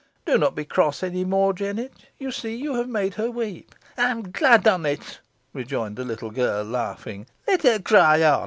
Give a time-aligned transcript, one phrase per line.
[0.25, 1.91] "Do not be cross any more, Jennet.
[2.17, 5.19] You see you have made her weep." "Ey'm glad on it,"
[5.53, 8.39] rejoined the little girl, laughing; "let her cry on.